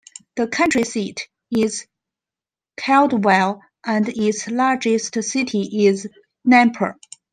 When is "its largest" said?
4.09-5.23